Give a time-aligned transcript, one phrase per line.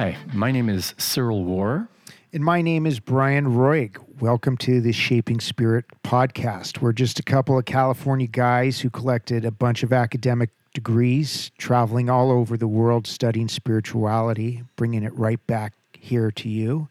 [0.00, 1.86] Hi, my name is Cyril War.
[2.32, 3.98] And my name is Brian Roig.
[4.18, 6.80] Welcome to the Shaping Spirit podcast.
[6.80, 12.08] We're just a couple of California guys who collected a bunch of academic degrees, traveling
[12.08, 16.88] all over the world studying spirituality, bringing it right back here to you,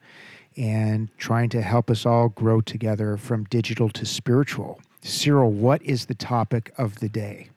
[0.55, 4.81] and trying to help us all grow together from digital to spiritual.
[5.01, 7.49] Cyril, what is the topic of the day?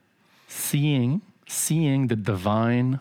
[0.48, 3.00] Seeing, seeing the divine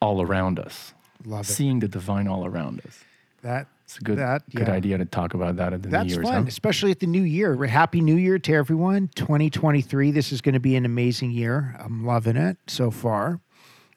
[0.00, 0.94] all around us.
[1.24, 1.52] Love it.
[1.52, 3.04] Seeing the divine all around us.
[3.42, 4.72] That It's a good, That- good yeah.
[4.74, 6.26] idea to talk about that at the That's New Year's.
[6.28, 6.48] fun, huh?
[6.48, 7.56] especially at the new year.
[7.66, 9.08] Happy New Year to everyone.
[9.16, 10.10] 2023.
[10.12, 11.74] This is going to be an amazing year.
[11.78, 13.40] I'm loving it so far.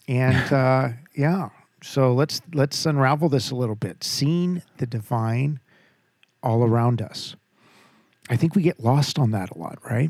[0.08, 1.50] And uh, yeah,
[1.82, 4.04] so let's let's unravel this a little bit.
[4.04, 5.60] Seeing the divine
[6.42, 7.36] all around us.
[8.30, 10.10] I think we get lost on that a lot, right?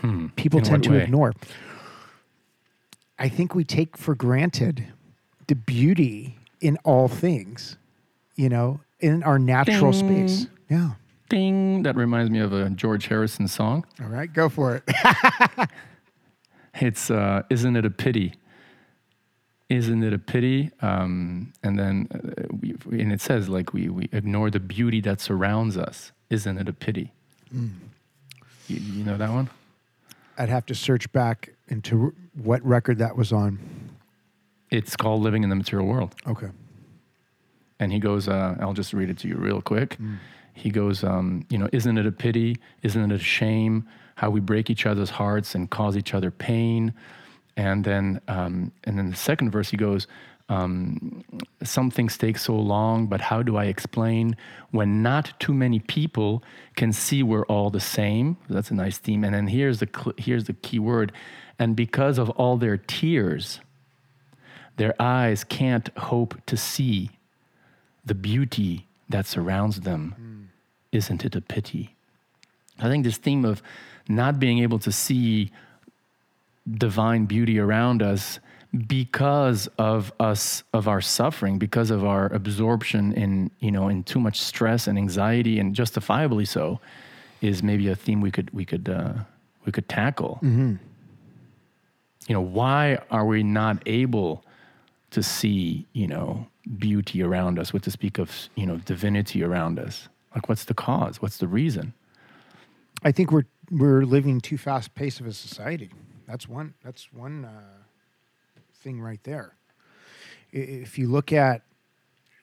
[0.00, 0.28] Hmm.
[0.36, 1.02] People In tend to way?
[1.04, 1.32] ignore.
[3.18, 4.88] I think we take for granted
[5.48, 7.76] the beauty in all things,
[8.36, 10.28] you know, in our natural Ding.
[10.28, 10.46] space.
[10.68, 10.90] Yeah.
[11.28, 11.82] Ding!
[11.82, 13.86] That reminds me of a George Harrison song.
[14.02, 15.68] All right, go for it.
[16.74, 18.34] It's uh, "Isn't It a Pity."
[19.68, 20.70] Isn't it a pity?
[20.82, 25.18] Um, and then, uh, we, and it says like we we ignore the beauty that
[25.18, 26.12] surrounds us.
[26.28, 27.10] Isn't it a pity?
[27.54, 27.70] Mm.
[28.68, 29.48] You, you know that one?
[30.36, 33.81] I'd have to search back into what record that was on.
[34.72, 36.48] It's called "Living in the Material World." Okay.
[37.82, 39.98] And he goes, uh, I'll just read it to you real quick.
[40.54, 42.56] He goes, um, you know, isn't it a pity?
[42.82, 46.94] Isn't it a shame how we break each other's hearts and cause each other pain?
[47.56, 50.06] And then, um, and then the second verse, he goes,
[50.48, 51.24] um,
[51.64, 54.36] some things take so long, but how do I explain
[54.70, 56.44] when not too many people
[56.76, 58.36] can see we're all the same?
[58.48, 59.24] That's a nice theme.
[59.24, 61.12] And then here's the cl- here's the key word,
[61.58, 63.60] and because of all their tears,
[64.76, 67.10] their eyes can't hope to see
[68.04, 70.48] the beauty that surrounds them.
[70.90, 71.94] Isn't it a pity?
[72.78, 73.62] I think this theme of
[74.08, 75.50] not being able to see
[76.76, 78.38] divine beauty around us
[78.86, 84.18] because of us of our suffering because of our absorption in you know in too
[84.18, 86.80] much stress and anxiety and justifiably so
[87.42, 89.12] is maybe a theme we could we could uh,
[89.66, 90.38] we could tackle
[92.28, 94.42] you know why are we not able
[95.12, 96.46] to see you know
[96.78, 100.74] beauty around us with to speak of you know divinity around us like what's the
[100.74, 101.94] cause what's the reason
[103.04, 105.90] I think we're we're living too fast pace of a society.
[106.28, 106.74] That's one.
[106.84, 107.82] That's one uh,
[108.74, 109.54] thing right there.
[110.52, 111.62] If you look at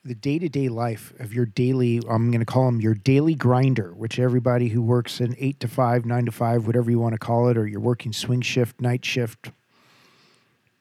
[0.03, 3.35] the day to day life of your daily, I'm going to call them your daily
[3.35, 7.13] grinder, which everybody who works an eight to five, nine to five, whatever you want
[7.13, 9.51] to call it, or you're working swing shift, night shift,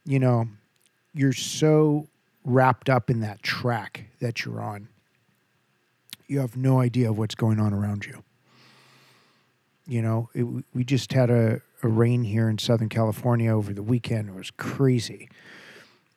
[0.04, 0.48] you know,
[1.14, 2.06] you're so
[2.44, 4.88] wrapped up in that track that you're on.
[6.26, 8.22] You have no idea of what's going on around you.
[9.86, 13.82] You know, it, we just had a, a rain here in Southern California over the
[13.82, 14.28] weekend.
[14.28, 15.30] It was crazy.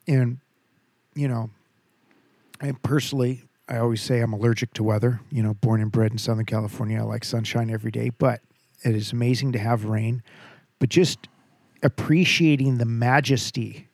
[0.06, 0.38] And,
[1.14, 1.50] you know,
[2.60, 5.20] I personally, I always say I'm allergic to weather.
[5.30, 8.40] You know, born and bred in Southern California, I like sunshine every day, but
[8.84, 10.22] it is amazing to have rain.
[10.78, 11.28] But just
[11.82, 13.88] appreciating the majesty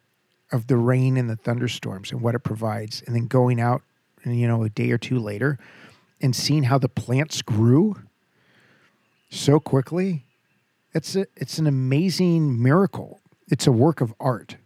[0.53, 3.82] of the rain and the thunderstorms and what it provides, and then going out
[4.25, 5.59] and, you know, a day or two later
[6.20, 7.97] and seeing how the plants grew
[9.31, 10.25] so quickly.
[10.94, 13.20] It's a, it's an amazing miracle.
[13.48, 14.56] It's a work of art.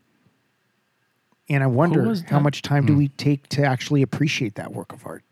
[1.49, 3.01] And I wonder how much time do hmm.
[3.01, 5.25] we take to actually appreciate that work of art?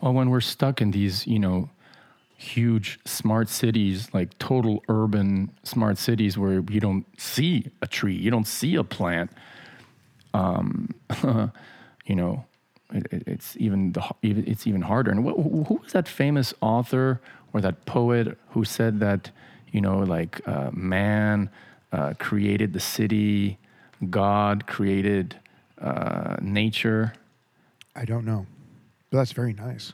[0.00, 1.68] Well, when we're stuck in these, you know,
[2.42, 8.30] huge smart cities, like total urban smart cities where you don't see a tree, you
[8.30, 9.30] don't see a plant,
[10.34, 10.94] um,
[12.04, 12.44] you know,
[12.92, 15.10] it, it, it's even the even it's even harder.
[15.10, 17.20] And wh- who who was that famous author
[17.52, 19.30] or that poet who said that,
[19.70, 21.48] you know, like uh, man
[21.92, 23.58] uh, created the city,
[24.10, 25.36] God created
[25.80, 27.12] uh, nature.
[27.94, 28.46] I don't know.
[29.10, 29.92] But that's very nice.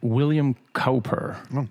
[0.00, 1.36] William Cowper.
[1.54, 1.68] Oh.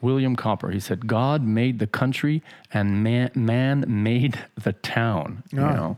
[0.00, 0.70] William Cowper.
[0.72, 5.42] He said, God made the country and man, man made the town.
[5.52, 5.74] You Ah.
[5.74, 5.96] know,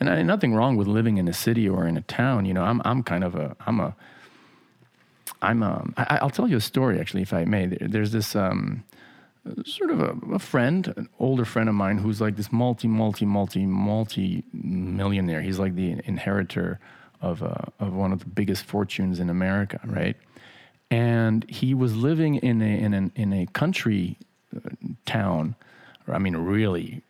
[0.00, 2.44] and I, nothing wrong with living in a city or in a town.
[2.46, 3.94] You know, I'm I'm kind of a I'm a
[5.42, 7.66] I'm a I, I'll tell you a story actually, if I may.
[7.66, 8.82] There- There's this um,
[9.64, 13.24] sort of a, a friend, an older friend of mine, who's like this multi multi
[13.26, 15.42] multi multi millionaire.
[15.42, 16.78] He's like the inheritor
[17.20, 20.16] of uh, of one of the biggest fortunes in America, right?
[20.94, 24.16] And he was living in a in an in a country
[24.56, 24.70] uh,
[25.04, 25.54] town,
[26.06, 27.02] or I mean, really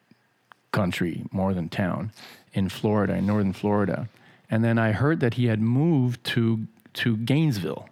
[0.71, 2.11] country more than town,
[2.53, 4.09] in Florida, in northern Florida,
[4.51, 6.43] And then I heard that he had moved to
[7.01, 7.85] to Gainesville,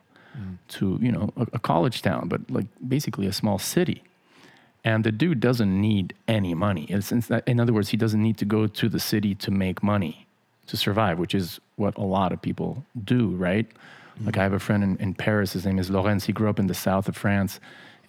[0.76, 2.66] to you know a, a college town, but like
[2.96, 3.98] basically a small city.
[4.84, 6.86] And the dude doesn't need any money.
[7.28, 10.14] That- in other words, he doesn't need to go to the city to make money
[10.66, 12.70] to survive, which is what a lot of people
[13.14, 13.66] do, right?
[14.14, 14.26] Mm-hmm.
[14.26, 15.52] Like I have a friend in, in Paris.
[15.52, 16.24] His name is Lorenz.
[16.24, 17.60] He grew up in the south of France,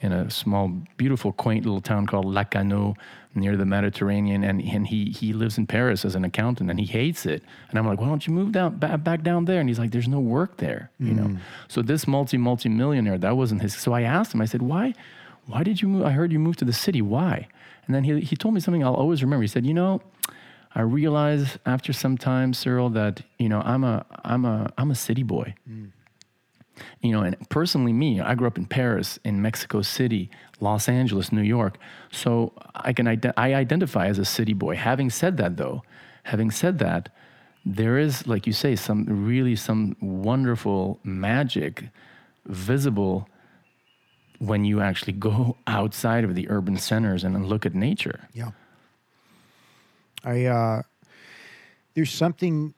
[0.02, 0.68] in a small,
[0.98, 2.96] beautiful, quaint little town called Lacanau
[3.36, 6.86] near the Mediterranean, and and he he lives in Paris as an accountant, and he
[6.86, 7.42] hates it.
[7.70, 9.60] And I'm like, why don't you move down back, back down there?
[9.60, 11.24] And he's like, there's no work there, you know.
[11.24, 11.40] Mm.
[11.68, 13.74] So this multi multi millionaire, that wasn't his.
[13.76, 14.42] So I asked him.
[14.42, 14.94] I said, why,
[15.46, 16.06] why did you move?
[16.06, 17.02] I heard you moved to the city.
[17.02, 17.48] Why?
[17.86, 19.42] And then he he told me something I'll always remember.
[19.42, 20.02] He said, you know.
[20.76, 24.96] I realized after some time, Cyril, that you know I'm a I'm a I'm a
[24.96, 25.54] city boy.
[25.70, 25.92] Mm.
[27.02, 31.32] You know, and personally, me, I grew up in Paris, in Mexico City, Los Angeles,
[31.32, 31.78] New York.
[32.12, 34.76] So I can I identify as a city boy.
[34.76, 35.84] Having said that, though,
[36.24, 37.10] having said that,
[37.66, 41.90] there is, like you say, some really some wonderful magic
[42.46, 43.30] visible
[44.40, 48.28] when you actually go outside of the urban centers and look at nature.
[48.34, 48.52] Yeah.
[50.24, 50.82] I uh
[51.94, 52.74] there's something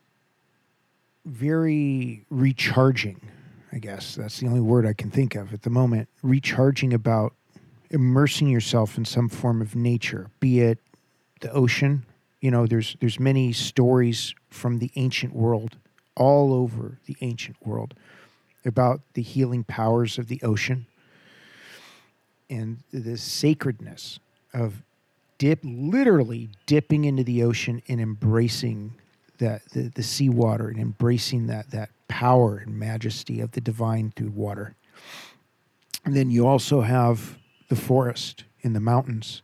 [1.24, 3.20] very recharging,
[3.72, 4.14] I guess.
[4.14, 6.08] That's the only word I can think of at the moment.
[6.22, 7.34] Recharging about
[7.90, 10.78] immersing yourself in some form of nature, be it
[11.40, 12.04] the ocean.
[12.40, 15.76] You know, there's there's many stories from the ancient world,
[16.14, 17.94] all over the ancient world,
[18.64, 20.86] about the healing powers of the ocean
[22.48, 24.18] and the sacredness
[24.54, 24.82] of
[25.38, 28.94] dip literally dipping into the ocean and embracing
[29.38, 34.30] that the, the seawater and embracing that that power and majesty of the divine through
[34.30, 34.74] water.
[36.04, 37.36] And then you also have
[37.68, 39.42] the forest in the mountains,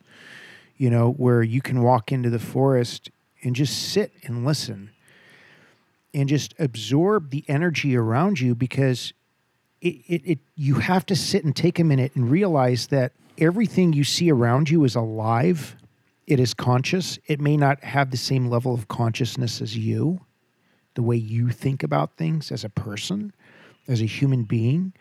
[0.77, 3.11] you know, where you can walk into the forest
[3.43, 4.91] and just sit and listen
[6.15, 9.13] and just absorb the energy around you because
[9.81, 13.93] it, it, it you have to sit and take a minute and realize that everything
[13.93, 15.77] you see around you is alive
[16.33, 20.19] it is conscious it may not have the same level of consciousness as you
[20.95, 23.33] the way you think about things as a person
[23.87, 24.93] as a human being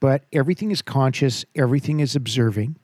[0.00, 2.76] but everything is conscious everything is observing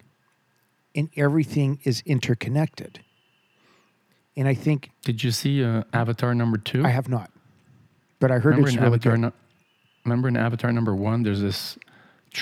[0.95, 3.01] and everything is interconnected
[4.37, 6.83] and i think Did you see uh, Avatar number two?
[6.85, 7.31] i have not
[8.21, 9.13] but i heard remember it's really Avatar.
[9.13, 9.33] good nu-
[10.07, 11.77] remember in Avatar number one, there's this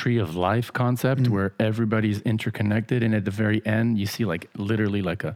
[0.00, 1.28] tree of life concept Mm.
[1.34, 5.34] where everybody's interconnected, and at the very end, you see like literally like a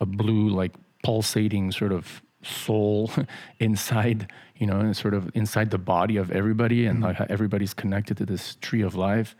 [0.00, 0.72] a blue like
[1.04, 2.04] pulsating sort of
[2.42, 3.10] soul
[3.68, 4.20] inside,
[4.60, 6.90] you know, and sort of inside the body of everybody, Mm.
[6.90, 9.30] and like how everybody's connected to this tree of life.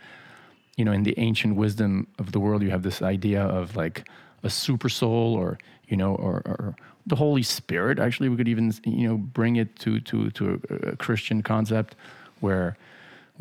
[0.79, 3.97] You know, in the ancient wisdom of the world, you have this idea of like
[4.43, 5.59] a super soul, or
[5.91, 6.75] you know, or, or
[7.11, 7.99] the Holy Spirit.
[7.99, 10.43] Actually, we could even you know bring it to to to
[10.93, 11.91] a Christian concept
[12.41, 12.69] where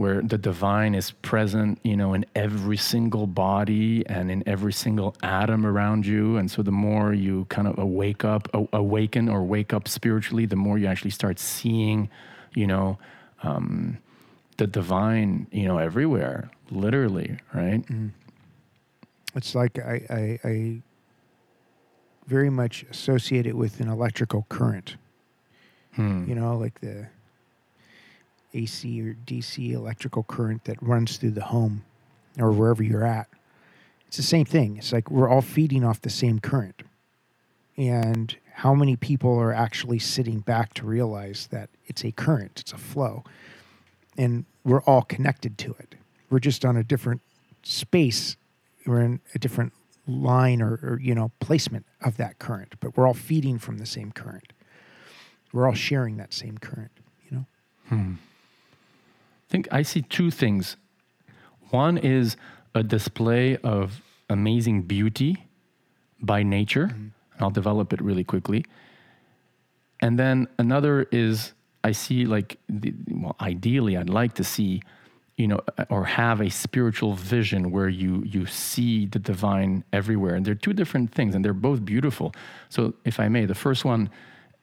[0.01, 5.15] where the divine is present, you know, in every single body and in every single
[5.21, 6.37] atom around you.
[6.37, 10.55] And so the more you kind of awake up, awaken or wake up spiritually, the
[10.55, 12.09] more you actually start seeing,
[12.55, 12.97] you know,
[13.43, 13.99] um,
[14.57, 17.83] the divine, you know, everywhere, literally, right?
[19.35, 20.81] It's like I, I, I
[22.25, 24.95] very much associate it with an electrical current.
[25.93, 26.27] Hmm.
[26.27, 27.07] You know, like the
[28.53, 31.83] AC or DC electrical current that runs through the home
[32.39, 33.27] or wherever you're at.
[34.07, 34.77] It's the same thing.
[34.77, 36.83] It's like we're all feeding off the same current.
[37.77, 42.73] And how many people are actually sitting back to realize that it's a current, it's
[42.73, 43.23] a flow,
[44.17, 45.95] and we're all connected to it.
[46.29, 47.21] We're just on a different
[47.63, 48.35] space,
[48.85, 49.73] we're in a different
[50.07, 53.85] line or, or you know placement of that current, but we're all feeding from the
[53.85, 54.53] same current.
[55.53, 56.91] We're all sharing that same current.
[57.29, 57.45] You know.
[57.91, 58.30] I
[59.51, 60.77] think I see two things.
[61.69, 62.37] One is
[62.73, 65.45] a display of amazing beauty
[66.21, 67.09] by nature, mm-hmm.
[67.33, 68.65] and I'll develop it really quickly.
[69.99, 71.53] And then another is
[71.83, 74.81] I see like, the, well, ideally, I'd like to see,
[75.35, 80.45] you know, or have a spiritual vision where you you see the divine everywhere, and
[80.45, 82.33] they're two different things, and they're both beautiful.
[82.69, 84.09] So, if I may, the first one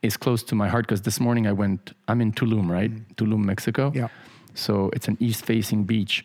[0.02, 1.92] is close to my heart because this morning I went.
[2.08, 2.90] I'm in Tulum, right?
[2.90, 3.14] Mm-hmm.
[3.18, 3.92] Tulum, Mexico.
[3.94, 4.08] Yeah.
[4.54, 6.24] So it's an east-facing beach.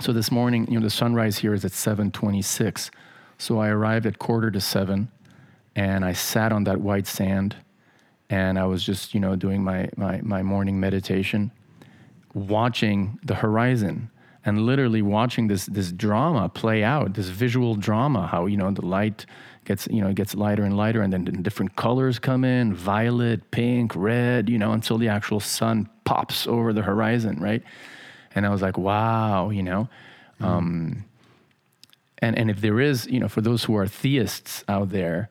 [0.00, 2.90] So this morning, you know, the sunrise here is at 7:26.
[3.38, 5.08] So I arrived at quarter to seven,
[5.76, 7.56] and I sat on that white sand,
[8.30, 11.50] and I was just, you know, doing my my my morning meditation,
[12.34, 14.10] watching the horizon.
[14.44, 18.84] and literally watching this this drama play out, this visual drama, how you know the
[18.86, 19.26] light
[19.64, 23.50] gets you know it gets lighter and lighter, and then different colors come in, violet,
[23.50, 27.62] pink, red, you know, until the actual sun pops over the horizon, right?
[28.34, 29.88] And I was like, wow, you know.
[30.40, 30.44] Mm.
[30.44, 31.04] Um,
[32.18, 35.30] and and if there is, you know, for those who are theists out there,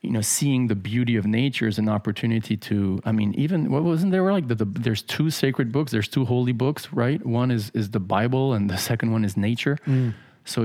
[0.00, 3.00] you know, seeing the beauty of nature is an opportunity to.
[3.04, 6.24] I mean, even what wasn't there like the, the, there's two sacred books, there's two
[6.24, 7.20] holy books, right?
[7.26, 9.76] One is is the Bible, and the second one is nature.
[9.86, 10.14] Mm.
[10.44, 10.62] So,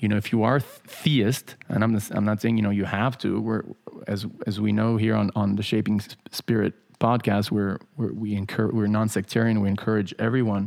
[0.00, 3.16] you know, if you are theist, and I'm I'm not saying you know you have
[3.18, 3.40] to.
[3.40, 3.62] We're
[4.08, 6.00] as as we know here on on the Shaping
[6.32, 6.74] Spirit
[7.08, 9.56] podcast, we're, we're we encourage we're non-sectarian.
[9.60, 10.64] We encourage everyone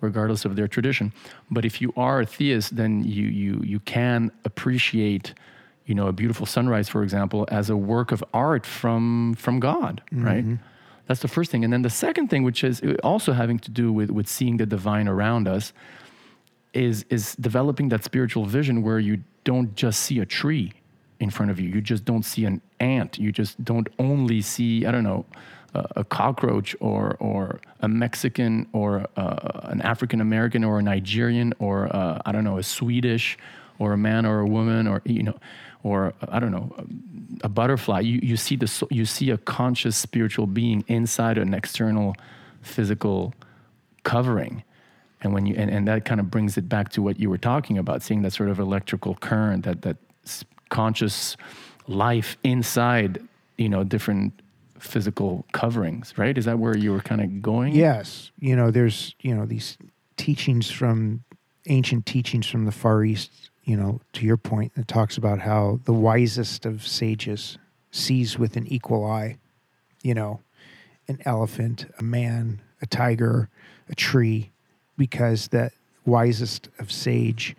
[0.00, 1.06] regardless of their tradition.
[1.50, 5.26] But if you are a theist, then you you you can appreciate
[5.86, 10.02] you know, a beautiful sunrise, for example, as a work of art from from God,
[10.12, 10.24] mm-hmm.
[10.24, 10.44] right?
[11.06, 11.64] That's the first thing.
[11.64, 14.66] And then the second thing, which is also having to do with with seeing the
[14.66, 15.72] divine around us,
[16.72, 20.72] is is developing that spiritual vision where you don't just see a tree
[21.18, 21.68] in front of you.
[21.68, 23.18] You just don't see an ant.
[23.18, 25.24] You just don't only see, I don't know,
[25.74, 31.86] a, cockroach or or a Mexican or a, an African American or a Nigerian or
[31.86, 33.38] a, I don't know, a Swedish
[33.78, 35.38] or a man or a woman or you know
[35.82, 36.74] or I don't know,
[37.42, 38.00] a butterfly.
[38.00, 42.14] You, you see the you see a conscious spiritual being inside an external
[42.62, 43.34] physical
[44.04, 44.62] covering.
[45.22, 47.38] And when you and, and that kind of brings it back to what you were
[47.38, 49.96] talking about, seeing that sort of electrical current, that that
[50.68, 51.36] conscious
[51.88, 53.20] life inside,
[53.58, 54.41] you know, different
[54.82, 56.36] physical coverings, right?
[56.36, 57.74] Is that where you were kind of going?
[57.74, 58.30] Yes.
[58.38, 59.78] You know, there's, you know, these
[60.16, 61.24] teachings from
[61.66, 65.80] ancient teachings from the Far East you know, to your point, it talks about how
[65.84, 67.58] the wisest of sages
[67.90, 69.38] sees with an equal eye,
[70.02, 70.40] you know,
[71.08, 73.48] an elephant, a man, a tiger,
[73.88, 74.50] a tree,
[74.96, 75.72] because that
[76.04, 77.54] wisest of sage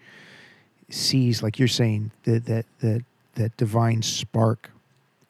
[0.89, 3.03] sees, like you're saying, that that that
[3.35, 4.71] that divine spark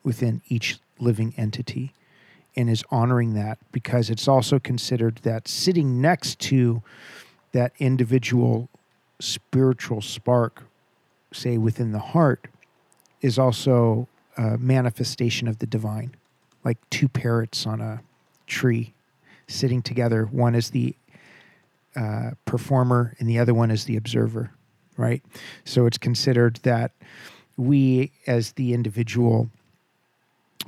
[0.03, 1.93] within each living entity
[2.55, 6.81] and is honoring that because it's also considered that sitting next to
[7.51, 8.69] that individual
[9.19, 10.63] spiritual spark,
[11.31, 12.47] say within the heart,
[13.21, 14.07] is also
[14.37, 16.15] a manifestation of the divine,
[16.63, 18.01] like two parrots on a
[18.47, 18.93] tree
[19.47, 20.25] sitting together.
[20.25, 20.95] One is the
[21.95, 24.51] uh, performer, and the other one is the observer,
[24.97, 25.23] right?
[25.63, 26.91] So it's considered that
[27.55, 29.49] we, as the individual,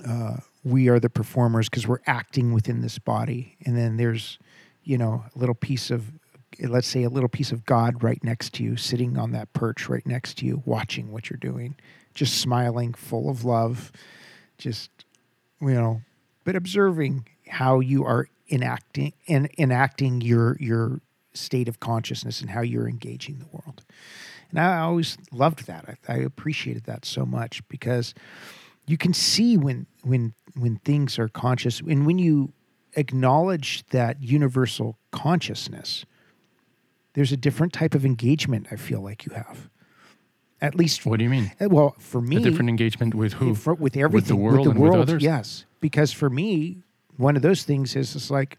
[0.07, 4.39] uh, we are the performers because we're acting within this body, and then there's,
[4.83, 6.11] you know, a little piece of
[6.61, 9.89] let's say a little piece of God right next to you, sitting on that perch
[9.89, 11.75] right next to you, watching what you're doing,
[12.13, 13.91] just smiling, full of love,
[14.57, 14.89] just
[15.61, 16.01] you know,
[16.43, 21.01] but observing how you are enacting and enacting your your
[21.33, 23.83] state of consciousness and how you're engaging the world.
[24.49, 25.97] And I always loved that.
[26.07, 28.13] I, I appreciated that so much because
[28.87, 32.53] you can see when when when things are conscious and when you
[32.93, 36.05] acknowledge that universal consciousness
[37.15, 39.69] there's a different type of engagement I feel like you have.
[40.61, 41.51] At least, what do you mean?
[41.59, 43.55] Uh, well, for me, a different engagement with who?
[43.55, 45.23] For, with everything, with the world, with the world, with others.
[45.23, 46.77] Yes, because for me,
[47.17, 48.57] one of those things is it's like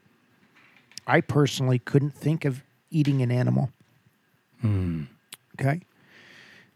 [1.07, 3.71] I personally couldn't think of eating an animal.
[4.61, 5.05] Hmm.
[5.59, 5.81] Okay,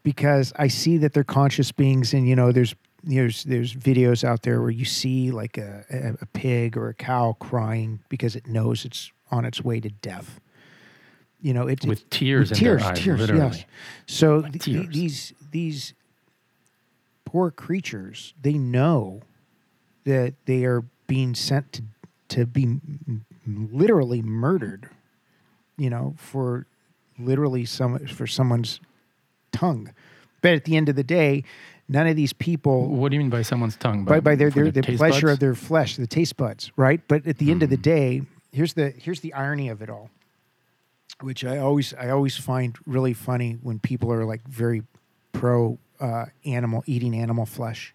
[0.02, 4.42] because I see that they're conscious beings, and you know, there's there's there's videos out
[4.42, 8.84] there where you see like a, a, pig or a cow crying because it knows
[8.84, 10.40] it's on its way to death
[11.42, 13.42] you know, it, with tears with in tears, their eyes, tears, literally.
[13.42, 13.64] yes.
[14.06, 15.94] So th- th- these these
[17.24, 19.22] poor creatures, they know
[20.04, 21.82] that they are being sent to
[22.28, 22.78] to be
[23.46, 24.88] literally murdered.
[25.76, 26.66] You know, for
[27.18, 28.80] literally some for someone's
[29.52, 29.92] tongue.
[30.42, 31.44] But at the end of the day,
[31.90, 32.88] none of these people.
[32.88, 34.04] What do you mean by someone's tongue?
[34.04, 35.32] By, by their, their, the the pleasure buds?
[35.34, 37.00] of their flesh, the taste buds, right?
[37.06, 37.50] But at the mm.
[37.50, 37.82] end of the Hmm.
[37.82, 40.10] day, here's the here's the irony of it all
[41.22, 44.82] which I always I always find really funny when people are like very
[45.32, 47.94] pro uh, animal eating animal flesh.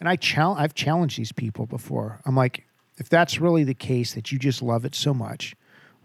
[0.00, 2.20] And I chal- I've challenged these people before.
[2.26, 2.66] I'm like,
[2.98, 5.54] if that's really the case that you just love it so much,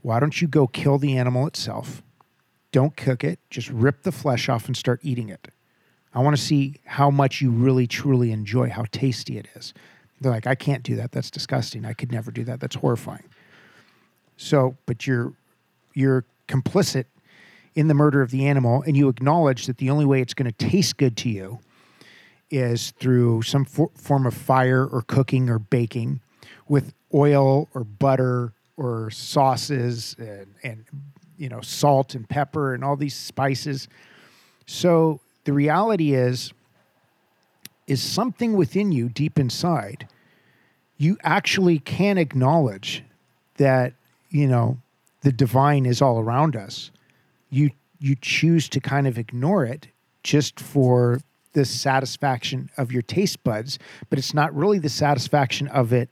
[0.02, 2.02] why don't you go kill the animal itself?
[2.72, 5.50] Don't cook it, just rip the flesh off and start eating it.
[6.14, 9.74] I want to see how much you really truly enjoy how tasty it is.
[10.20, 11.12] They're like, I can't do that.
[11.12, 11.86] That's disgusting.
[11.86, 12.60] I could never do that.
[12.60, 13.24] That's horrifying.
[14.38, 15.34] So, but you're
[15.94, 17.06] you're complicit
[17.76, 20.52] in the murder of the animal and you acknowledge that the only way it's going
[20.52, 21.60] to taste good to you
[22.50, 26.20] is through some for- form of fire or cooking or baking
[26.68, 30.86] with oil or butter or sauces and, and
[31.38, 33.88] you know, salt and pepper and all these spices.
[34.66, 36.54] So the reality is,
[37.88, 40.08] is something within you deep inside,
[40.98, 43.04] you actually can acknowledge
[43.58, 43.94] that,
[44.30, 44.78] you know,
[45.22, 46.92] the divine is all around us.
[47.50, 49.88] You you choose to kind of ignore it
[50.24, 51.22] just for
[51.54, 53.78] the satisfaction of your taste buds,
[54.10, 56.10] but it's not really the satisfaction of it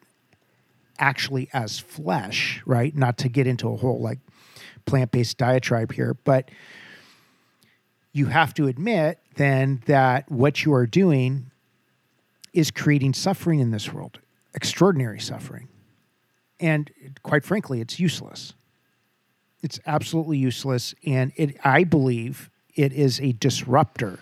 [0.99, 2.95] actually as flesh, right?
[2.95, 4.19] Not to get into a whole like
[4.85, 6.49] plant based diatribe here, but
[8.11, 11.51] you have to admit then that what you are doing
[12.53, 14.19] is creating suffering in this world,
[14.53, 15.67] extraordinary suffering.
[16.59, 16.91] And
[17.23, 18.53] quite frankly, it's useless.
[19.61, 20.93] It's absolutely useless.
[21.05, 24.19] And it, I believe it is a disruptor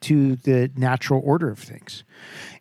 [0.00, 2.04] to the natural order of things.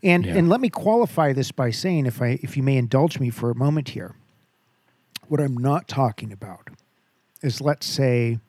[0.01, 0.35] And Yeah.
[0.37, 3.49] and let me qualify this by saying if I if you may indulge me for
[3.51, 4.15] a moment here.
[5.27, 6.69] What I'm not talking about
[7.43, 8.39] is let's say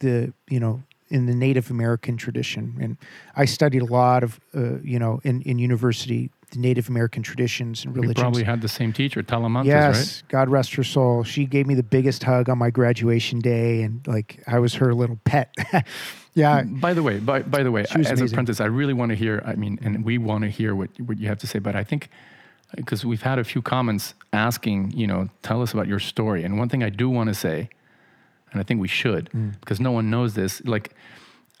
[0.00, 2.96] the you know in the Native American tradition and
[3.36, 7.84] I studied a lot of uh, you know in in university the Native American traditions
[7.84, 10.30] and You probably had the same teacher, Talamantez, Yes, right?
[10.30, 11.24] God rest her soul.
[11.24, 14.94] She gave me the biggest hug on my graduation day, and like I was her
[14.94, 15.52] little pet.
[16.34, 18.20] yeah, By the way, by, by the way, as amazing.
[18.20, 19.42] a apprentice, I really want to hear.
[19.44, 21.58] I mean, and we want to hear what what you have to say.
[21.58, 22.10] But I think
[22.76, 26.44] because we've had a few comments asking, you know, tell us about your story.
[26.44, 27.68] And one thing I do want to say,
[28.52, 29.58] and I think we should, Mm.
[29.60, 30.62] because no one knows this.
[30.64, 30.94] Like,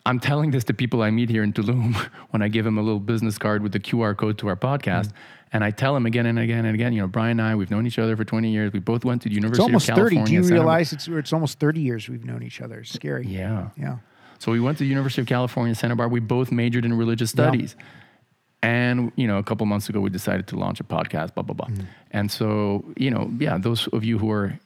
[0.04, 1.94] I'm telling this to people I meet here in Tulum
[2.30, 5.08] when I give them a little business card with the QR code to our podcast.
[5.08, 5.12] Mm.
[5.52, 7.70] And I tell them again and again and again, you know, Brian and I, we've
[7.70, 8.72] known each other for 20 years.
[8.72, 9.94] We both went to the it's University almost of.
[9.96, 10.26] California.
[10.26, 12.80] Do you Santa- realize it's it's almost thirty years we've known each other?
[12.80, 13.26] It's scary.
[13.26, 13.70] Yeah.
[13.76, 13.98] yeah.
[14.38, 16.12] So we went to the University of California, Santa Barbara.
[16.12, 17.44] We both majored in religious Yeah.
[17.44, 17.76] studies.
[18.62, 21.54] And, you know, a couple months ago, we decided to launch a podcast, blah, blah,
[21.54, 21.68] blah.
[21.68, 21.86] Mm.
[22.10, 24.58] And so, you know, yeah, those of you who are,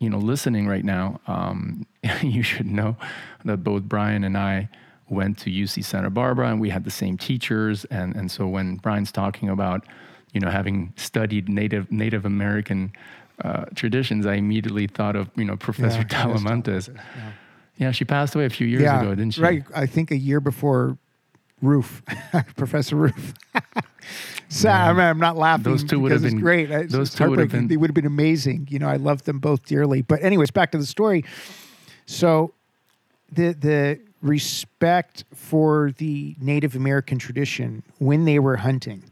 [0.00, 1.86] you know, listening right now, um,
[2.22, 2.96] you should know
[3.44, 4.68] that both Brian and I
[5.08, 7.84] went to UC Santa Barbara and we had the same teachers.
[7.86, 9.84] And, and so when Brian's talking about,
[10.32, 12.92] you know, having studied Native, Native American
[13.44, 16.88] uh, traditions, I immediately thought of, you know, Professor Yeah, Talamantez.
[16.88, 17.32] Yeah.
[17.76, 19.40] Yeah, she passed away a few years yeah, ago, didn't she?
[19.40, 19.64] Right.
[19.74, 20.98] I think a year before
[21.62, 22.02] Roof,
[22.56, 23.32] Professor Roof.
[24.92, 25.64] mean, I'm not laughing.
[25.64, 26.70] Those two would have been- great.
[26.70, 28.68] It's, those it's two would have been- They would have been amazing.
[28.70, 30.02] You know, I love them both dearly.
[30.02, 31.24] But anyways, back to the story.
[32.06, 32.52] So
[33.32, 39.04] the the respect for the Native American tradition when they were hunting.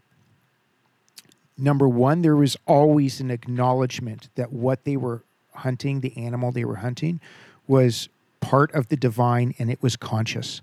[1.56, 5.22] Number one, there was always an acknowledgement that what they were
[5.54, 7.20] hunting, the animal they were hunting,
[7.66, 8.08] was
[8.40, 10.60] part of the divine and it was conscious.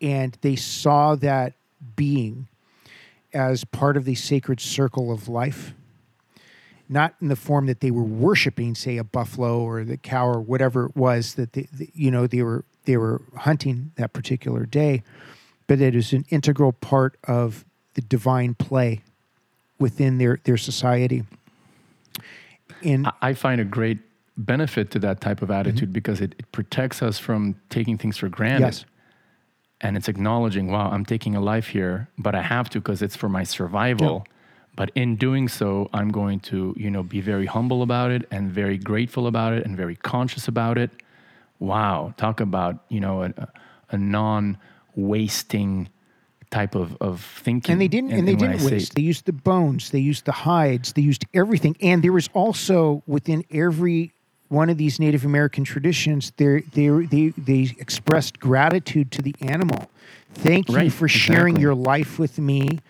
[0.00, 1.54] And they saw that
[1.96, 2.46] being
[3.32, 5.74] as part of the sacred circle of life,
[6.88, 10.40] not in the form that they were worshiping, say, a buffalo or the cow or
[10.40, 14.64] whatever it was that they, the- you know they were they were hunting that particular
[14.64, 15.02] day,
[15.66, 19.02] but it is an integral part of the divine play
[19.78, 21.24] within their their society.
[22.82, 23.98] And I- find a great
[24.38, 25.58] benefit to that type of Mm-hmm.
[25.60, 28.60] attitude because it, it protects us from taking things for granted.
[28.66, 28.84] yes,
[29.80, 33.14] And it's acknowledging, wow, I'm taking a life here, but I have to because it's
[33.16, 34.26] for my survival.
[34.74, 38.50] But in doing so, I'm going to, you know, be very humble about it and
[38.50, 40.90] very grateful about it and very conscious about it.
[41.58, 43.32] Wow, talk about, you know, a,
[43.90, 45.88] a non-wasting
[46.50, 47.72] type of, of thinking.
[47.72, 48.94] and they didn't and, they when I didn't waste.
[48.94, 51.76] They used the bones, they used the hides, they used everything.
[51.82, 54.12] And there was also within every
[54.48, 59.90] one of these Native American traditions, they they they expressed gratitude to the animal.
[60.34, 61.62] Thank you Right, for sharing exactly.
[61.62, 62.80] your life with me.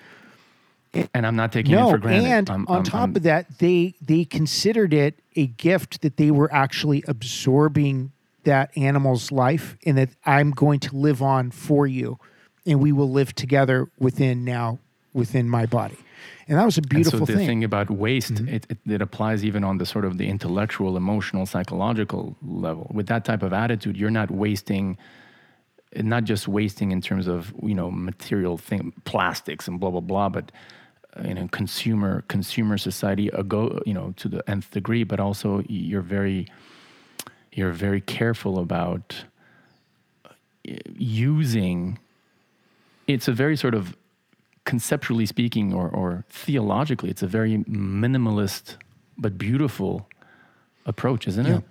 [1.14, 2.24] And I'm not taking it for granted.
[2.26, 6.16] and I'm- on I'm- top I'm- of that, they they considered it a gift that
[6.16, 8.10] they were actually absorbing
[8.44, 12.18] that animal's life, and that I'm going to live on for you,
[12.64, 14.78] and we will live together within now
[15.12, 15.96] within my body,
[16.48, 17.46] and that was a And beautiful so the thing.
[17.46, 18.54] thing, about waste, Mm-hmm.
[18.57, 22.90] it, it, it applies even on the sort of the intellectual, emotional, psychological level.
[22.92, 24.96] With that type of attitude, you're not wasting,
[25.96, 30.28] not just wasting in terms of you know material thing, plastics and blah blah blah,
[30.28, 30.52] but
[31.16, 35.20] uh, you know consumer consumer society a go you know to the nth degree, but
[35.20, 36.46] also you're very
[37.52, 39.24] you're very careful about
[40.24, 40.31] uh,
[40.96, 41.98] using.
[43.07, 43.96] It's a very sort of
[44.68, 48.76] conceptually speaking or, or theologically, it's a very minimalist
[49.16, 50.07] but beautiful
[50.85, 51.64] approach, isn't it?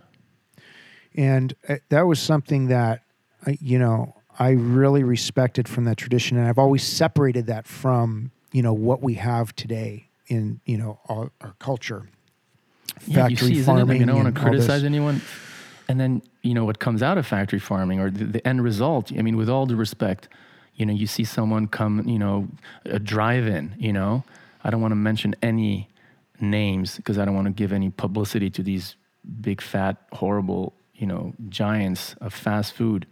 [1.16, 3.04] and uh, that was something that
[3.46, 8.32] I, you know I really respected from that tradition, and I've always separated that from
[8.52, 12.10] you know what we have today in you know our, our culture.
[13.06, 13.68] Yeah, you Factory see, it?
[13.68, 15.22] Like, I don't want to criticize anyone.
[15.88, 19.12] and then you know what comes out of factory farming or the, the end result.
[19.16, 20.30] I mean, with all due respect,
[20.78, 22.48] you know, you see someone come, you know,
[22.86, 23.76] a drive-in.
[23.78, 24.24] You know,
[24.63, 25.90] I don't want to mention any
[26.40, 28.96] names because I don't want to give any publicity to these
[29.42, 33.06] big, fat, horrible, you know, giants of fast food.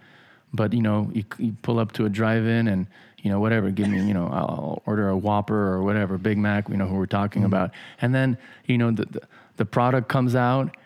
[0.54, 2.88] But you know, you, you pull up to a drive-in and
[3.25, 6.69] you know, whatever, give me, you know, I'll order a Whopper or whatever, Big Mac,
[6.69, 7.47] you know, who we're talking mm-hmm.
[7.47, 7.71] about.
[7.99, 9.21] And then, you know, the, the,
[9.58, 10.78] the product comes out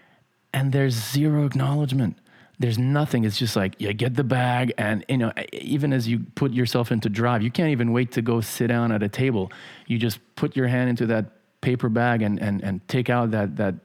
[0.53, 2.17] and there's zero acknowledgement.
[2.59, 3.23] There's nothing.
[3.23, 6.91] It's just like you get the bag, and you know, even as you put yourself
[6.91, 9.49] into drive, you can't even wait to go sit down at a table.
[9.87, 13.55] You just put your hand into that paper bag and and and take out that
[13.55, 13.75] that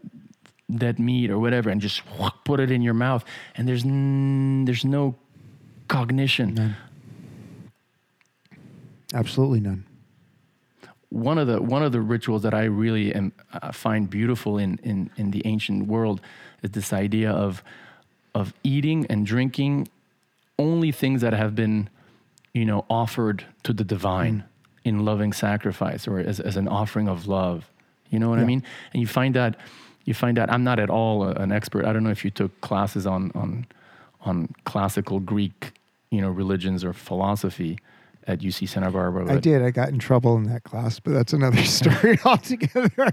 [0.68, 2.02] that meat or whatever, and just
[2.44, 3.24] put it in your mouth.
[3.54, 5.14] And there's n- there's no
[5.86, 6.54] cognition.
[6.54, 6.76] None.
[9.14, 9.84] Absolutely none
[11.14, 14.80] one of the one of the rituals that I really am, uh, find beautiful in,
[14.82, 16.20] in in the ancient world
[16.62, 17.62] is this idea of
[18.34, 19.88] of eating and drinking
[20.58, 21.88] only things that have been
[22.52, 24.44] you know offered to the divine mm.
[24.84, 27.70] in loving sacrifice or as, as an offering of love
[28.10, 28.42] you know what yeah.
[28.42, 29.56] i mean and you find that
[30.04, 32.30] you find that i'm not at all a, an expert i don't know if you
[32.30, 33.66] took classes on on
[34.22, 35.72] on classical greek
[36.10, 37.78] you know religions or philosophy
[38.26, 39.30] at UC Santa Barbara.
[39.32, 39.62] I did.
[39.62, 43.12] I got in trouble in that class, but that's another story altogether.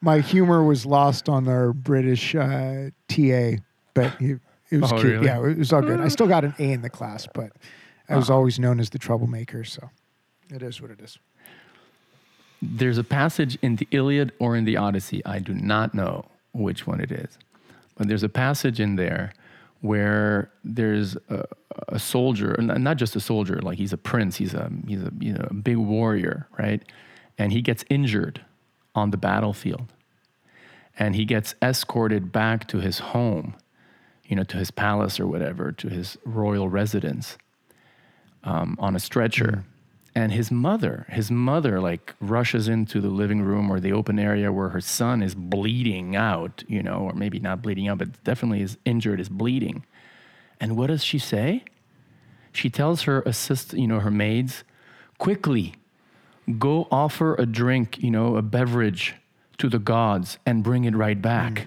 [0.00, 3.56] My humor was lost on our British uh, TA,
[3.94, 5.12] but it, it was oh, cute.
[5.12, 5.26] Really?
[5.26, 6.00] Yeah, it was all good.
[6.00, 7.50] I still got an A in the class, but
[8.08, 9.64] I was uh always known as the troublemaker.
[9.64, 9.90] So
[10.50, 11.18] it is what it is.
[12.62, 15.24] There's a passage in the Iliad or in the Odyssey.
[15.26, 17.38] I do not know which one it is,
[17.96, 19.32] but there's a passage in there
[19.84, 21.44] where there's a,
[21.88, 25.34] a, soldier, not just a soldier, like he's a prince, he's a he's a you
[25.34, 26.82] know a big warrior, right?
[27.36, 28.40] And he gets injured
[28.94, 29.92] on the battlefield,
[30.98, 33.56] and he gets escorted back to his home,
[34.24, 37.36] you know, to his palace or whatever, to his royal residence,
[38.42, 39.64] um, on a stretcher.
[40.16, 44.52] And his mother his mother like rushes into the living room or the open area
[44.52, 48.62] where her son is bleeding out you know or maybe not bleeding out but definitely
[48.62, 49.84] is injured is bleeding
[50.60, 51.64] and what does she say
[52.52, 54.62] she tells her assist you know her maids
[55.18, 55.74] quickly
[56.58, 59.16] go offer a drink you know a beverage
[59.58, 61.66] to the gods and bring it right back mm.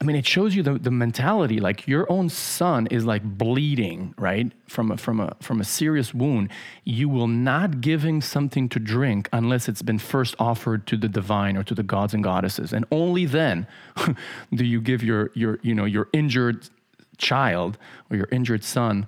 [0.00, 1.58] I mean, it shows you the, the mentality.
[1.58, 6.12] Like your own son is like bleeding, right, from a, from a from a serious
[6.12, 6.50] wound.
[6.84, 11.08] You will not give him something to drink unless it's been first offered to the
[11.08, 13.66] divine or to the gods and goddesses, and only then
[14.54, 16.68] do you give your your you know your injured
[17.16, 17.78] child
[18.10, 19.06] or your injured son,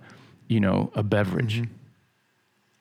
[0.49, 1.61] you know, a beverage.
[1.61, 1.73] Mm-hmm.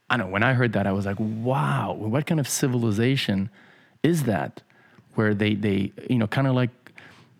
[0.09, 0.27] I know.
[0.27, 3.49] When I heard that, I was like, wow, what kind of civilization
[4.01, 4.61] is that?
[5.15, 6.69] Where they they you know kind of like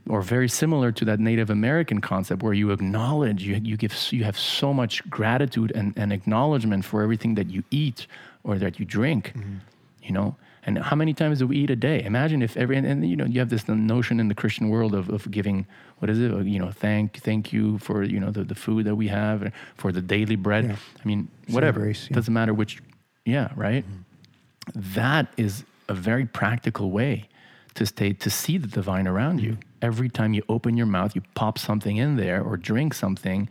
[0.10, 4.24] or very similar to that Native American concept where you acknowledge, you, you, give, you
[4.24, 8.08] have so much gratitude and, and acknowledgement for everything that you eat
[8.44, 9.56] or that you drink, mm-hmm.
[10.02, 10.36] you know?
[10.64, 12.04] And how many times do we eat a day?
[12.04, 14.94] Imagine if every, and, and, you know, you have this notion in the Christian world
[14.94, 15.66] of, of giving,
[16.00, 16.34] what is it?
[16.34, 19.54] Uh, you know, thank, thank you for, you know, the, the food that we have,
[19.76, 20.66] for the daily bread.
[20.66, 20.76] Yeah.
[21.02, 21.80] I mean, whatever.
[21.80, 22.16] Grace, yeah.
[22.16, 22.82] Doesn't matter which,
[23.26, 23.86] yeah, right?
[23.86, 24.94] Mm-hmm.
[24.96, 27.30] That is a very practical way
[27.78, 29.58] to stay, to see the divine around you.
[29.82, 33.50] Every time you open your mouth, you pop something in there or drink something,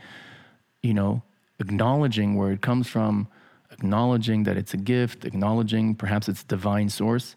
[0.82, 1.22] you know,
[1.60, 3.28] acknowledging where it comes from,
[3.70, 7.36] acknowledging that it's a gift, acknowledging perhaps it's divine source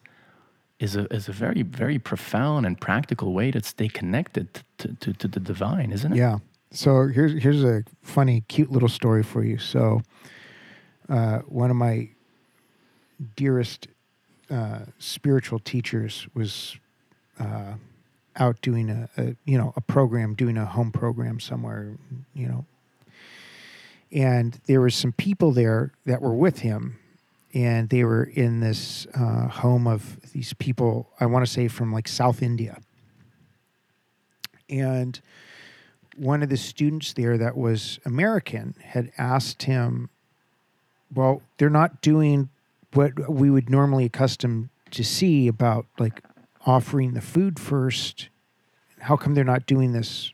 [0.79, 5.13] is a, is a very, very profound and practical way to stay connected to, to,
[5.13, 6.17] to the divine, isn't it?
[6.17, 6.39] Yeah.
[6.71, 9.57] So here's, here's a funny, cute little story for you.
[9.59, 10.01] So,
[11.07, 12.09] uh, one of my
[13.35, 13.87] dearest
[14.49, 16.77] uh, spiritual teachers was
[17.39, 17.73] uh,
[18.35, 21.97] out doing a, a, you know a program, doing a home program somewhere,
[22.33, 22.65] you know.
[24.11, 26.97] And there were some people there that were with him,
[27.53, 31.09] and they were in this uh, home of these people.
[31.19, 32.79] I want to say from like South India,
[34.69, 35.19] and
[36.15, 40.09] one of the students there that was American had asked him,
[41.13, 42.49] "Well, they're not doing
[42.93, 46.23] what we would normally accustom to see about like
[46.65, 48.29] offering the food first.
[48.99, 50.33] How come they're not doing this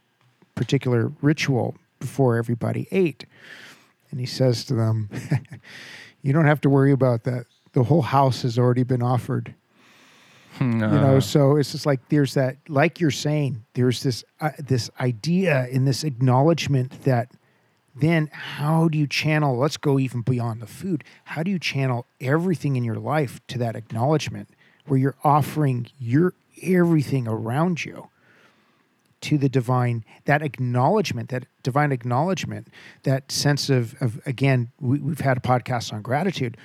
[0.55, 3.25] particular ritual before everybody ate?
[4.09, 5.09] And he says to them,
[6.21, 7.45] You don't have to worry about that.
[7.73, 9.53] The whole house has already been offered.
[10.81, 14.89] You know, so it's just like there's that, like you're saying, there's this uh, this
[14.99, 17.29] idea in this acknowledgement that
[17.95, 19.57] then how do you channel?
[19.57, 21.03] Let's go even beyond the food.
[21.25, 24.49] How do you channel everything in your life to that acknowledgement?
[24.87, 28.09] where you're offering your everything around you
[29.21, 32.67] to the divine, that acknowledgement, that divine acknowledgement,
[33.03, 36.57] that sense of, of again, we, we've had a podcast on gratitude,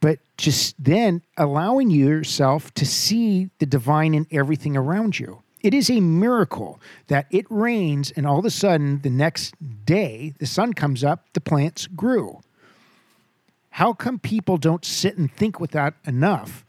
[0.00, 5.42] but just then allowing yourself to see the divine in everything around you.
[5.66, 9.52] It is a miracle that it rains and all of a sudden the next
[9.84, 12.38] day the sun comes up, the plants grew.
[13.70, 16.64] How come people don't sit and think with that enough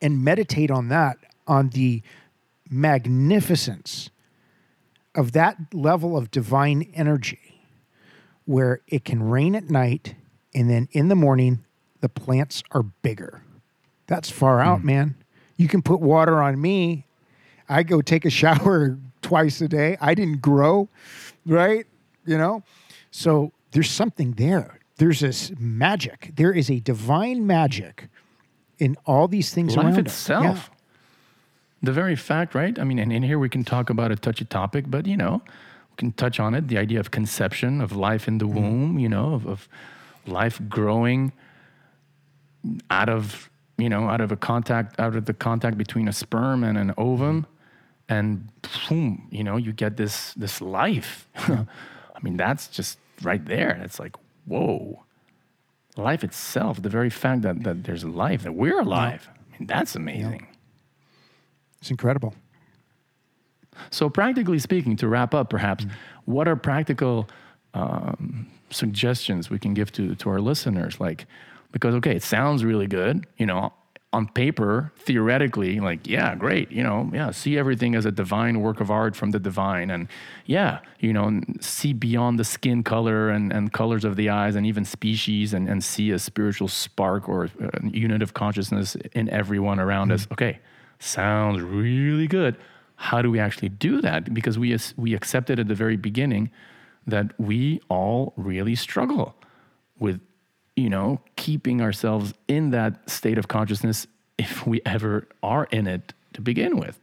[0.00, 2.00] and meditate on that, on the
[2.70, 4.08] magnificence
[5.14, 7.60] of that level of divine energy
[8.46, 10.14] where it can rain at night
[10.54, 11.62] and then in the morning
[12.00, 13.42] the plants are bigger.
[14.06, 14.86] That's far out, hmm.
[14.86, 15.14] man.
[15.58, 17.05] You can put water on me.
[17.68, 19.96] I go take a shower twice a day.
[20.00, 20.88] I didn't grow,
[21.44, 21.86] right?
[22.24, 22.62] You know?
[23.10, 24.78] So there's something there.
[24.96, 26.32] There's this magic.
[26.36, 28.08] There is a divine magic
[28.78, 30.70] in all these things Life around itself.
[30.70, 30.76] Yeah.
[31.82, 32.78] The very fact, right?
[32.78, 35.42] I mean, and in here we can talk about a touchy topic, but you know,
[35.44, 36.68] we can touch on it.
[36.68, 38.54] The idea of conception, of life in the Mm-hmm.
[38.54, 39.68] womb, you know, of, of
[40.26, 41.32] life growing
[42.90, 43.48] out of
[43.78, 46.92] you know out of a contact out of the contact between a sperm and an
[46.96, 47.46] ovum,
[48.08, 48.48] and
[48.88, 51.28] boom, you know, you get this this life.
[51.36, 51.66] I
[52.22, 53.80] mean, that's just right there.
[53.82, 54.16] It's like
[54.46, 55.04] whoa,
[55.96, 56.82] life itself.
[56.82, 59.28] The very fact that that there's life, that we're alive.
[59.28, 60.46] I mean, that's amazing.
[61.80, 62.34] It's incredible.
[63.90, 65.86] So, practically speaking, to wrap up, perhaps,
[66.24, 67.28] what are practical
[67.74, 71.00] um, suggestions we can give to, to our listeners?
[71.00, 71.26] Like,
[71.72, 73.72] because, okay, it sounds really good, you know,
[74.16, 78.80] on paper, theoretically, like, yeah, great, you know, yeah, see everything as a divine work
[78.80, 79.90] of art from the divine.
[79.90, 80.08] And
[80.46, 84.66] yeah, you know, see beyond the skin color and, and colors of the eyes and
[84.66, 89.28] even species and, and see a spiritual spark or uh, a unit of consciousness in
[89.30, 90.26] everyone around us.
[90.26, 90.32] Mm.
[90.32, 90.58] Okay,
[90.98, 92.56] sounds really good
[92.98, 94.32] how do we actually do that?
[94.32, 96.50] Because we we accepted at the very beginning
[97.06, 99.34] that we all really struggle
[99.98, 100.20] with,
[100.76, 104.06] you know, keeping ourselves in that state of consciousness
[104.38, 107.00] if we ever are in it to begin with.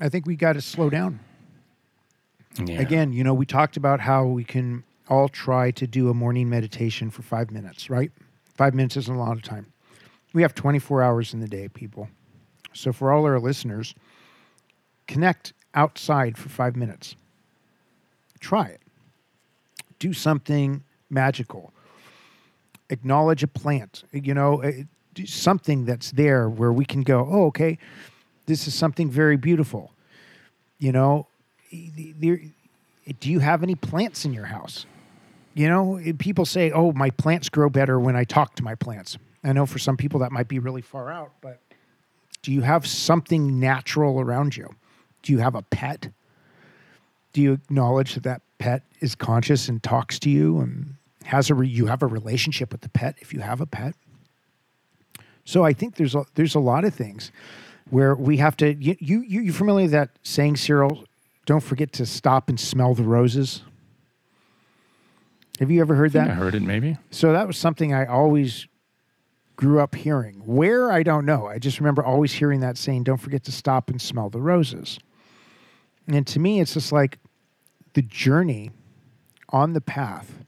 [0.00, 1.20] I think we got to slow down.
[2.58, 2.80] Yeah.
[2.80, 6.48] Again, you know, we talked about how we can all try to do a morning
[6.48, 8.10] meditation for five minutes, right?
[8.56, 9.72] Five minutes isn't a lot of time.
[10.32, 12.08] We have 24 hours in the day, people.
[12.72, 13.94] So for all our listeners,
[15.06, 17.16] connect outside for five minutes.
[18.40, 18.80] Try it.
[19.98, 21.72] Do something magical.
[22.92, 24.84] Acknowledge a plant, you know, eh,
[25.24, 27.78] something that's there where we can go, oh, okay,
[28.46, 29.92] this is something very beautiful.
[30.78, 31.26] You know,
[31.70, 34.84] do you have any plants in your house?
[35.54, 38.74] You know, eh, people say, oh, my plants grow better when I talk to my
[38.74, 39.16] plants.
[39.42, 41.60] I know for some people that might be really far out, but
[42.42, 44.68] do you have something natural around you?
[45.22, 46.10] Do you have a pet?
[47.32, 51.54] Do you acknowledge that that pet is conscious and talks to you and has a
[51.54, 53.94] re- you have a relationship with the pet if you have a pet?
[55.44, 57.32] So I think there's a, there's a lot of things
[57.90, 58.74] where we have to.
[58.74, 61.04] You you you familiar with that saying, Cyril?
[61.44, 63.62] Don't forget to stop and smell the roses.
[65.58, 66.30] Have you ever heard I that?
[66.30, 66.96] I heard it maybe.
[67.10, 68.66] So that was something I always
[69.56, 70.36] grew up hearing.
[70.44, 71.46] Where I don't know.
[71.46, 74.98] I just remember always hearing that saying, "Don't forget to stop and smell the roses."
[76.06, 77.18] And to me, it's just like
[77.94, 78.70] the journey
[79.50, 80.41] on the path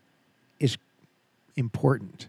[1.57, 2.29] important.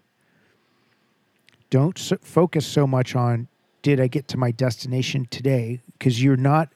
[1.70, 3.48] Don't so focus so much on
[3.82, 6.70] did I get to my destination today because you're not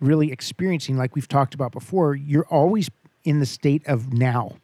[0.00, 2.14] really experiencing like we've talked about before.
[2.14, 2.90] You're always
[3.24, 4.56] in the state of now.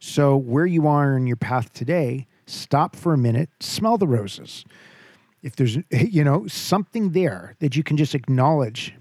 [0.00, 4.64] So, where you are in your path today, stop for a minute, smell the roses.
[5.42, 8.94] If there's, you know, something there that you can just acknowledge,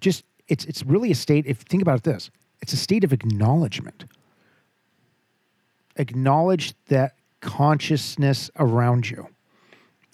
[0.00, 1.46] just it's it's really a state.
[1.46, 4.04] If think about this, it's a state of acknowledgement.
[5.98, 9.28] Acknowledge that consciousness around you.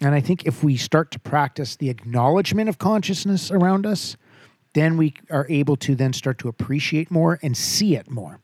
[0.01, 4.17] And I think if we start to practice the acknowledgement of consciousness around us,
[4.75, 8.41] then we are able to then start to appreciate more and see it more.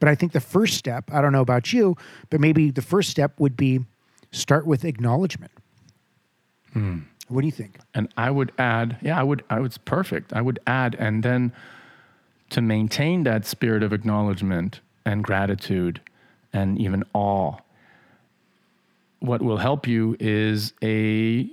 [0.00, 1.96] But I think the first step, I don't know about you,
[2.30, 3.80] but maybe the first step would be
[4.30, 5.52] start with acknowledgement.
[6.72, 7.00] Hmm.
[7.28, 7.78] What do you think?
[7.94, 10.32] And I would add, yeah, I would, I would, perfect.
[10.32, 11.52] I would add, and then
[12.50, 16.00] to maintain that spirit of acknowledgement and gratitude
[16.62, 17.56] and even awe,
[19.20, 21.48] what will help you is a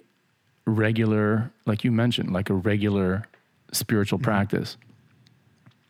[0.65, 3.25] regular, like you mentioned, like a regular
[3.71, 4.77] spiritual practice.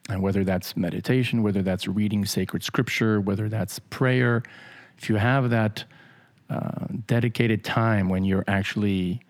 [0.10, 4.44] And whether that's meditation, whether that's reading sacred scripture, whether that's prayer,
[4.98, 5.84] if you have that
[6.50, 9.22] uh, dedicated time when you're actually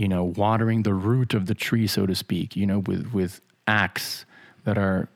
[0.00, 3.42] you know, watering the root of the tree, so to speak, you know, with, with
[3.66, 4.24] acts
[4.64, 5.10] that are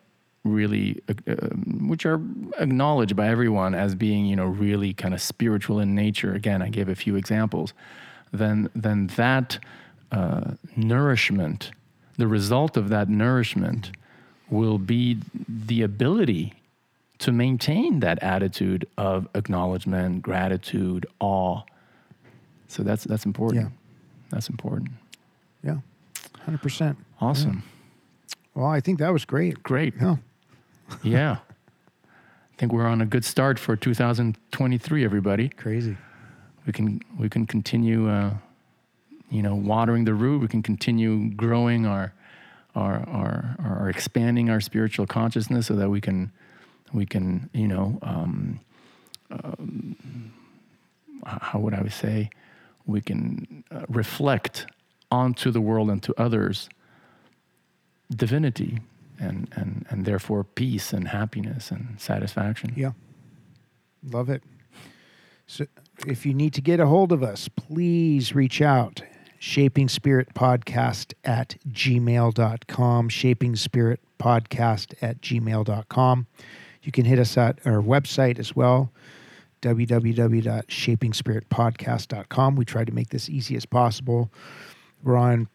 [0.45, 2.21] really, uh, um, which are
[2.59, 6.35] acknowledged by everyone as being, you know, really kind of spiritual in nature.
[6.35, 7.73] Again, I gave a few examples.
[8.33, 9.59] Then, then that
[10.13, 11.71] uh, nourishment,
[12.17, 13.93] the result of that nourishment,
[14.51, 16.53] will be the ability
[17.19, 21.63] to maintain that attitude of acknowledgement, gratitude, awe.
[22.69, 23.63] So that's that's important.
[23.63, 23.71] Yeah.
[24.31, 24.91] That's important.
[25.63, 25.77] Yeah,
[26.41, 26.99] hundred percent.
[27.21, 27.63] Awesome.
[28.55, 29.63] Well, I think that was great.
[29.63, 29.95] Great.
[30.01, 30.17] Yeah.
[31.03, 31.39] Yeah.
[32.55, 35.49] I think we're on a good start for 2023 everybody.
[35.49, 35.97] Crazy.
[36.67, 38.35] We can we can continue uh,
[39.31, 42.13] you know watering the root, we can continue growing our
[42.75, 46.33] our, our, our expanding our spiritual consciousness so that we can
[46.93, 48.61] we can you know um,
[49.31, 50.33] um,
[51.25, 52.31] how would I say
[52.87, 54.67] we can uh, reflect
[55.11, 56.69] onto the world and to others
[58.15, 58.79] divinity
[59.19, 62.75] and, and, and therefore peace and happiness and satisfaction.
[62.77, 62.93] Yeah.
[64.03, 64.43] Love it.
[65.47, 65.67] So
[66.07, 69.01] if you need to get a hold of us, please reach out.
[69.39, 73.09] Shaping Spirit Podcast at gmail.com.
[73.11, 76.27] Shaping Spirit Podcast at gmail.com.
[76.83, 78.91] You can hit us at our website as well,
[79.61, 82.57] www.shapingspiritpodcast.com.
[82.57, 84.33] We try to make this easy as possible.
[85.03, 85.49] We're on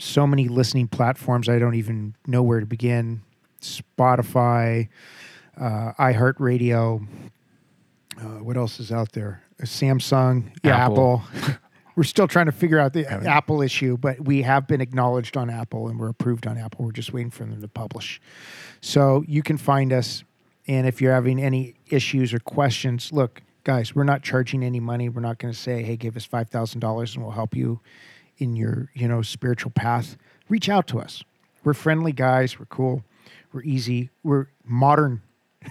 [0.00, 3.22] so many listening platforms, I don't even know where to begin.
[3.60, 4.88] Spotify,
[5.60, 7.06] uh, iHeartRadio.
[8.18, 9.42] Uh, what else is out there?
[9.62, 11.22] Samsung, Apple.
[11.34, 11.58] Apple.
[11.96, 15.50] we're still trying to figure out the Apple issue, but we have been acknowledged on
[15.50, 16.86] Apple and we're approved on Apple.
[16.86, 18.20] We're just waiting for them to publish.
[18.80, 20.24] So you can find us.
[20.66, 25.08] And if you're having any issues or questions, look, guys, we're not charging any money.
[25.08, 27.80] We're not going to say, hey, give us $5,000 and we'll help you
[28.40, 30.16] in your, you know, spiritual path.
[30.48, 31.22] Reach out to us.
[31.64, 32.58] We're friendly guys.
[32.58, 33.04] We're cool.
[33.52, 34.10] We're easy.
[34.22, 35.22] We're modern.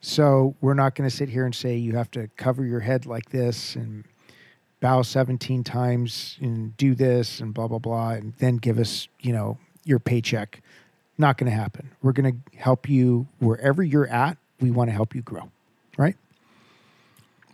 [0.00, 3.06] so we're not going to sit here and say you have to cover your head
[3.06, 4.04] like this and
[4.80, 9.32] bow 17 times and do this and blah, blah, blah, and then give us, you
[9.32, 10.62] know, your paycheck.
[11.18, 11.90] Not going to happen.
[12.02, 14.38] We're going to help you wherever you're at.
[14.60, 15.50] We want to help you grow,
[15.96, 16.16] right?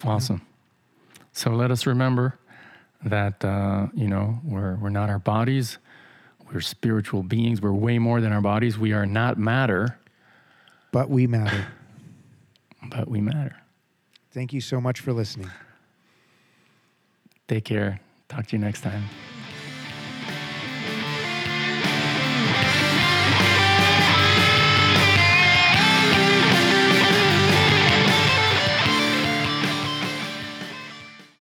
[0.05, 0.43] Awesome.
[1.33, 2.39] So let us remember
[3.05, 5.79] that uh, you know we're we're not our bodies.
[6.53, 7.61] We're spiritual beings.
[7.61, 8.79] We're way more than our bodies.
[8.79, 9.99] We are not matter,
[10.93, 11.67] But we matter.
[12.91, 13.57] but we matter.
[14.33, 15.51] Thank you so much for listening.
[17.49, 18.01] Take care.
[18.29, 19.05] Talk to you next time.